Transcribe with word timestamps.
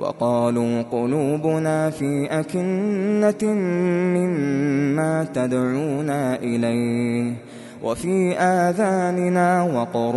وقالوا 0.00 0.82
قلوبنا 0.82 1.90
في 1.90 2.26
أكنة 2.30 3.52
مما 4.14 5.26
تدعونا 5.34 6.36
إليه 6.36 7.32
وفي 7.82 8.38
آذاننا 8.38 9.62
وقر 9.62 10.16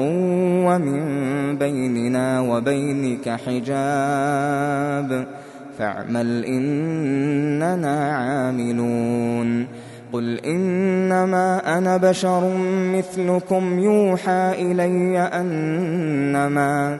ومن 0.68 1.02
بيننا 1.58 2.42
وبينك 2.42 3.30
حجاب 3.30 5.26
فاعمل 5.78 6.46
إننا 6.46 8.16
عاملون 8.16 9.68
قل 10.14 10.40
إنما 10.40 11.78
أنا 11.78 11.98
بشر 11.98 12.58
مثلكم 12.68 13.80
يوحى 13.80 14.52
إلي 14.58 15.20
أنما 15.20 17.00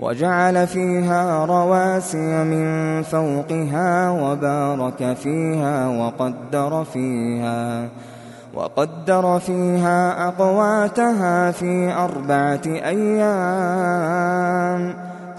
وجعل 0.00 0.66
فيها 0.66 1.44
رواسي 1.44 2.44
من 2.44 3.02
فوقها 3.02 4.10
وبارك 4.10 5.16
فيها 5.22 5.88
وقدر 5.88 6.84
فيها 6.92 7.88
وقدر 8.54 9.38
فيها 9.38 10.28
أقواتها 10.28 11.50
في 11.50 11.92
أربعة 11.92 12.60
أيام 12.66 13.74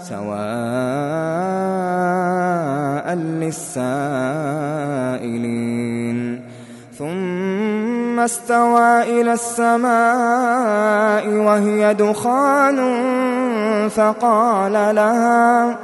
سواء 0.02 0.30
للسائلين. 3.14 4.20
ثم 6.98 8.20
استوى 8.20 9.20
إلى 9.20 9.32
السماء 9.32 11.28
وهي 11.28 11.94
دخان 11.94 12.78
فقال 13.88 14.72
لها 14.72 15.76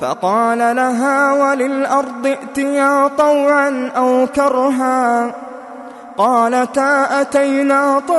فقال 0.00 0.58
لها 0.58 1.32
وللأرض 1.32 2.26
ائتيا 2.26 3.08
طوعا 3.08 3.90
أو 3.96 4.26
كرها 4.26 5.34
قالتا 6.18 7.20
أتينا 7.20 8.02
طائعين 8.08 8.18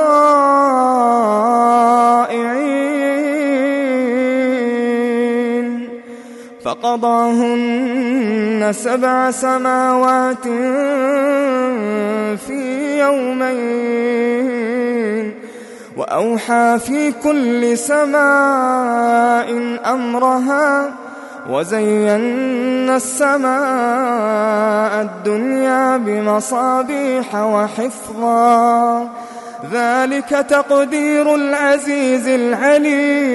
فقضاهن 6.64 8.70
سبع 8.72 9.30
سماوات 9.30 10.44
في 12.46 12.98
يومين. 13.00 14.59
وأوحى 15.96 16.78
في 16.86 17.12
كل 17.12 17.78
سماء 17.78 19.48
أمرها 19.86 20.90
وزينا 21.50 22.96
السماء 22.96 23.50
الدنيا 25.02 25.96
بمصابيح 25.96 27.34
وحفظا. 27.34 29.08
ذلك 29.72 30.28
تقدير 30.28 31.34
العزيز 31.34 32.28
العليم. 32.28 33.30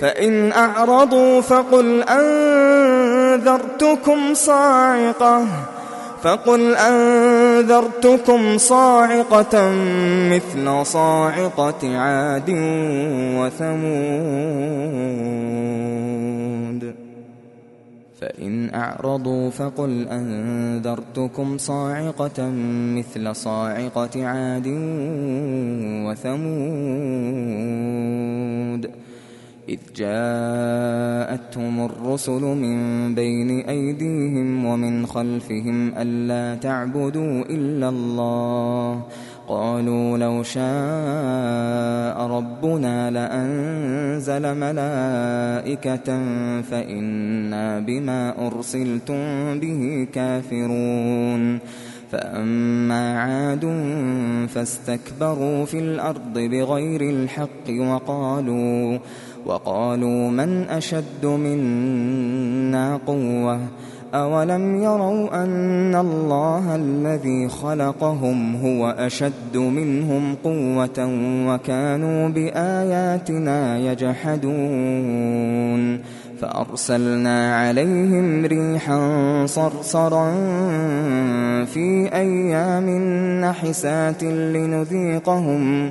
فإن 0.00 0.52
أعرضوا 0.52 1.40
فقل 1.40 2.02
أنذرتكم 3.38 4.34
صاعقة. 4.34 5.46
فقل 6.22 6.74
أنذرتكم 6.76 7.31
صاعقة 8.58 9.70
مثل 10.30 10.86
صاعقة 10.86 11.98
عاد 11.98 12.50
وثمود. 13.38 13.82
فإن 18.20 18.74
أعرضوا 18.74 19.50
فقل 19.50 20.08
أنذرتكم 20.08 21.58
صاعقة 21.58 22.50
مثل 22.96 23.36
صاعقة 23.36 24.26
عاد 24.26 24.66
وثمود. 26.06 27.42
إذ 29.72 29.78
جاءتهم 29.96 31.84
الرسل 31.84 32.40
من 32.40 33.14
بين 33.14 33.60
أيديهم 33.60 34.64
ومن 34.64 35.06
خلفهم 35.06 35.92
ألا 35.98 36.60
تعبدوا 36.60 37.42
إلا 37.50 37.88
الله. 37.88 39.02
قالوا 39.48 40.18
لو 40.18 40.42
شاء 40.42 42.26
ربنا 42.26 43.10
لأنزل 43.10 44.54
ملائكة 44.54 46.08
فإنا 46.62 47.80
بما 47.80 48.46
أرسلتم 48.46 49.58
به 49.60 50.08
كافرون. 50.12 51.58
فأما 52.12 53.20
عاد 53.20 53.64
فاستكبروا 54.48 55.64
في 55.64 55.78
الأرض 55.78 56.38
بغير 56.38 57.00
الحق 57.00 57.66
وقالوا 57.70 58.98
وقالوا 59.46 60.30
من 60.30 60.62
أشد 60.68 61.26
منا 61.26 63.00
قوة؟ 63.06 63.60
أولم 64.14 64.82
يروا 64.82 65.44
أن 65.44 65.94
الله 65.94 66.74
الذي 66.76 67.48
خلقهم 67.48 68.56
هو 68.56 68.90
أشد 68.90 69.56
منهم 69.56 70.34
قوة 70.44 71.08
وكانوا 71.48 72.28
بآياتنا 72.28 73.78
يجحدون؟ 73.78 75.32
فأرسلنا 76.42 77.56
عليهم 77.56 78.44
ريحا 78.44 79.00
صرصرا 79.46 80.34
في 81.64 82.10
أيام 82.14 82.90
نحسات 83.40 84.22
لنذيقهم 84.24 85.90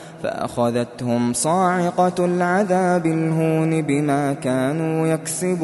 صاعقة 1.33 2.25
العذاب 2.25 3.05
الهون 3.05 3.81
بما 3.81 4.33
كانوا 4.33 5.07
يكسبون. 5.07 5.61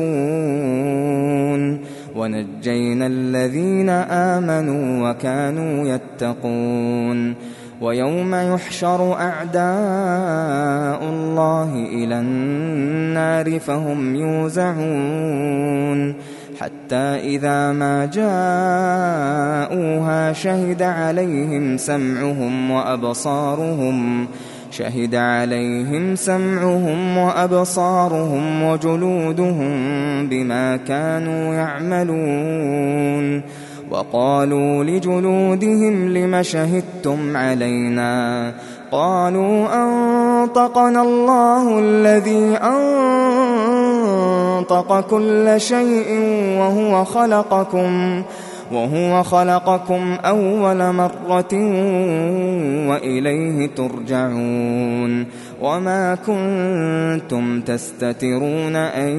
ونجينا 2.15 3.07
الذين 3.07 3.89
آمنوا 3.89 5.09
وكانوا 5.09 5.87
يتقون. 5.87 7.35
ويوم 7.81 8.35
يحشر 8.35 9.13
أعداء 9.13 11.03
الله 11.09 11.73
إلى 11.73 12.19
النار 12.19 13.59
فهم 13.59 14.15
يوزعون. 14.15 16.13
حتى 16.59 16.95
إذا 16.95 17.71
ما 17.71 18.05
جاءوها 18.05 18.27
شهد 20.33 20.81
عليهم 20.81 21.77
سمعهم 21.77 22.71
وأبصارهم 22.71 24.27
شهد 24.71 25.15
عليهم 25.15 26.15
سمعهم 26.15 27.17
وأبصارهم 27.17 28.63
وجلودهم 28.63 29.69
بما 30.27 30.77
كانوا 30.77 31.53
يعملون. 31.53 33.41
وقالوا 33.91 34.83
لجلودهم 34.83 36.17
لم 36.17 36.43
شهدتم 36.43 37.37
علينا؟ 37.37 38.53
قالوا 38.91 39.67
أنطقنا 39.83 41.01
الله 41.01 41.79
الذي 41.79 42.57
أنطق 44.57 44.99
كل 45.09 45.53
شيء 45.57 46.19
وهو 46.59 47.05
خلقكم. 47.05 48.23
وهو 48.23 48.46
خلقكم 49.23 50.17
أول 50.25 50.93
مرة 50.93 51.53
وإليه 52.89 53.67
ترجعون 53.75 55.25
وما 55.61 56.15
كنتم 56.15 57.61
تستترون 57.61 58.75
أن 58.75 59.09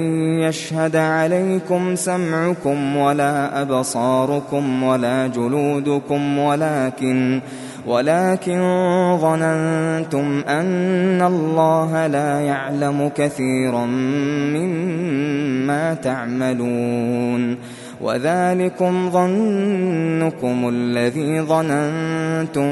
يشهد 0.40 0.96
عليكم 0.96 1.94
سمعكم 1.94 2.96
ولا 2.96 3.62
أبصاركم 3.62 4.82
ولا 4.82 5.26
جلودكم 5.26 6.38
ولكن 6.38 7.40
ولكن 7.86 8.60
ظننتم 9.20 10.42
أن 10.48 11.22
الله 11.22 12.06
لا 12.06 12.40
يعلم 12.40 13.10
كثيرا 13.16 13.86
مما 14.56 15.94
تعملون 15.94 17.58
وذلكم 18.00 19.10
ظنكم 19.10 20.68
الذي 20.68 21.40
ظننتم 21.40 22.70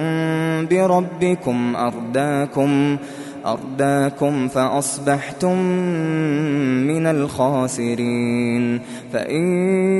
بربكم 0.67 1.77
أرداكم 1.77 2.97
أرداكم 3.47 4.49
فأصبحتم 4.49 5.59
من 6.87 7.07
الخاسرين. 7.07 8.81
فإن 9.13 9.43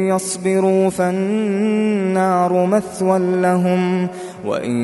يصبروا 0.09 0.91
فالنار 0.91 2.67
مثوى 2.67 3.19
لهم 3.19 4.09
وإن 4.47 4.77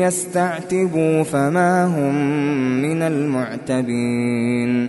يستعتبوا 0.00 1.22
فما 1.22 1.84
هم 1.84 2.14
من 2.82 3.02
المعتبين. 3.02 4.88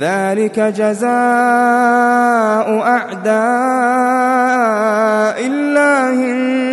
ذلك 0.00 0.60
جزاء 0.60 1.12
أعداء 2.80 3.32
الله 5.46 6.10
النار. 6.10 6.72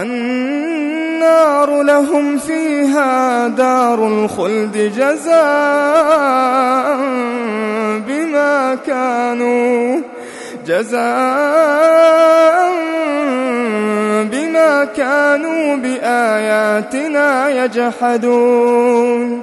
النار 0.00 1.82
لهم 1.82 2.38
فيها 2.38 3.48
دار 3.48 4.06
الخلد 4.06 4.92
جزاء 4.96 6.96
بما 8.06 8.78
كانوا 8.86 10.00
جزاء 10.66 12.72
بما 14.32 14.84
كانوا 14.96 15.76
بآياتنا 15.76 17.48
يجحدون. 17.64 19.42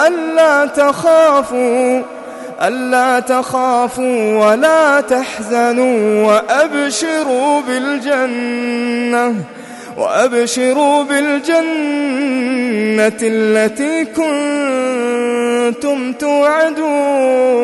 ألا 0.08 0.66
تخافوا 0.66 2.02
ألا 2.62 3.20
تخافوا 3.20 4.46
ولا 4.46 5.02
تحزنوا 5.02 6.26
وأبشروا 6.26 7.62
بالجنة 7.62 9.36
وأبشروا 9.98 11.04
بالجنة 11.04 11.60
التي 13.24 14.06
كنتم 14.06 16.14
توعدون. 16.14 17.64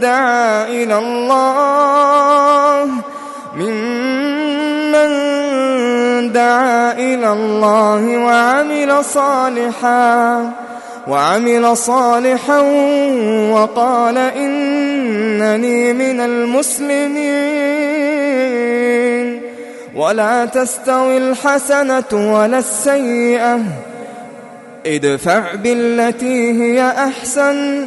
دعا 0.00 0.68
إلى 0.68 0.98
الله. 0.98 2.88
ممن 3.56 5.10
دعا 6.32 6.92
إلى 6.92 7.32
الله 7.32 8.18
وعمل 8.18 9.04
صالحا 9.04 10.52
وعمل 11.08 11.76
صالحا 11.76 12.60
وقال 13.50 14.18
إنني 14.18 15.92
من 15.92 16.20
المسلمين. 16.20 17.46
ولا 19.94 20.44
تستوي 20.44 21.16
الحسنة 21.16 22.12
ولا 22.12 22.58
السيئة. 22.58 23.60
ادفع 24.86 25.54
بالتي 25.54 26.62
هي 26.62 26.90
أحسن. 26.90 27.86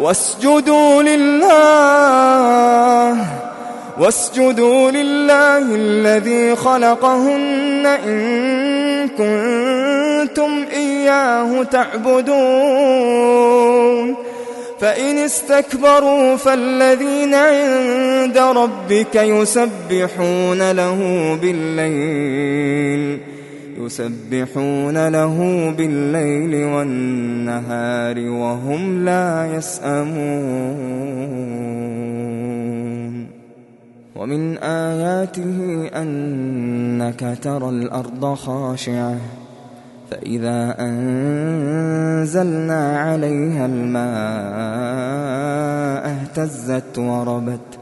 واسجدوا 0.00 1.02
لله 1.02 1.52
واسجدوا 3.98 4.90
لله 4.90 5.58
الذي 5.58 6.56
خلقهن 6.56 7.86
إن 7.86 9.08
كنتم 9.08 10.64
إياه 10.72 11.62
تعبدون. 11.62 13.22
فإن 14.80 15.18
استكبروا 15.18 16.36
فالذين 16.36 17.34
عند 17.34 18.38
ربك 18.38 19.14
يسبحون 19.14 20.70
له 20.72 20.98
بالليل. 21.42 23.31
يسبحون 23.78 25.08
له 25.08 25.70
بالليل 25.70 26.64
والنهار 26.64 28.18
وهم 28.18 29.04
لا 29.04 29.56
يسأمون. 29.56 31.22
ومن 34.16 34.58
آياته 34.58 35.88
أنك 35.94 37.38
ترى 37.42 37.68
الأرض 37.68 38.34
خاشعة 38.34 39.16
فإذا 40.10 40.74
أنزلنا 40.80 42.98
عليها 42.98 43.66
الماء 43.66 44.02
اهتزت 46.12 46.98
وربت 46.98 47.81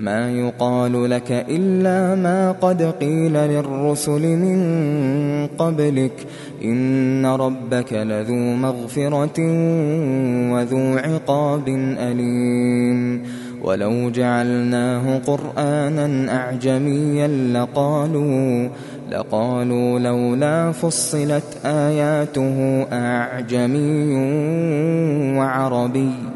ما 0.00 0.30
يقال 0.30 1.10
لك 1.10 1.46
إلا 1.48 2.14
ما 2.14 2.52
قد 2.52 2.82
قيل 2.82 3.32
للرسل 3.32 4.26
من 4.26 5.46
قبلك. 5.46 6.26
إن 6.64 7.26
ربك 7.26 7.92
لذو 7.92 8.34
مغفرة 8.34 9.40
وذو 10.52 10.96
عقاب 10.96 11.68
أليم. 11.98 13.22
ولو 13.62 14.10
جعلناه 14.10 15.18
قرآنا 15.18 16.36
أعجميا 16.36 17.28
لقالوا 17.28 18.68
لقالوا 19.10 19.98
لولا 19.98 20.72
فصلت 20.72 21.58
آياته 21.64 22.86
أعجمي 22.92 24.14
وعربي. 25.38 26.35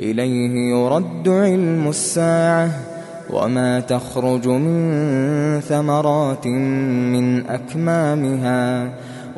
إليه 0.00 0.70
يرد 0.70 1.28
علم 1.28 1.88
الساعة 1.88 2.70
وما 3.30 3.80
تخرج 3.80 4.48
من 4.48 5.60
ثمرات 5.60 6.46
من 6.46 7.46
أكمامها 7.46 8.90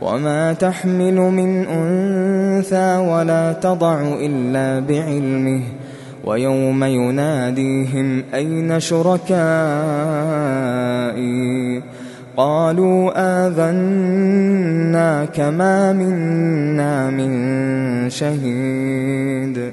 وما 0.02 0.52
تحمل 0.52 1.14
من 1.14 1.66
أنثى 1.66 2.96
ولا 2.96 3.52
تضع 3.52 4.02
إلا 4.20 4.80
بعلمه 4.80 5.62
ويوم 6.24 6.84
يناديهم 6.84 8.24
أين 8.34 8.80
شركائي 8.80 9.38
قالوا 12.36 13.10
آذنا 13.46 15.24
كما 15.24 15.92
منا 15.92 17.10
من 17.10 18.10
شهيد 18.10 19.72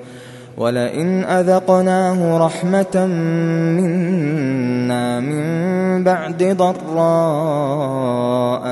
ولئن 0.61 1.23
أذقناه 1.23 2.37
رحمة 2.45 3.05
منا 3.77 5.19
من 5.19 6.03
بعد 6.03 6.43
ضراء 6.43 6.77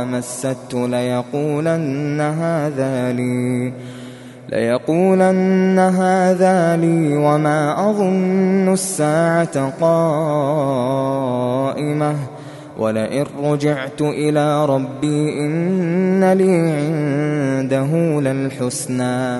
مسته 0.05 0.87
ليقولن 0.87 2.21
هذا 2.21 3.11
لي 3.11 3.73
ليقولن 4.49 5.79
هذا 5.79 6.77
لي 6.77 7.17
وما 7.17 7.89
أظن 7.89 8.73
الساعة 8.73 9.73
قائمة. 9.81 10.55
ولئن 12.77 13.25
رجعت 13.43 14.01
إلى 14.01 14.65
ربي 14.65 15.45
إن 15.45 16.33
لي 16.33 16.51
عنده 16.51 18.21
للحسنى. 18.21 19.39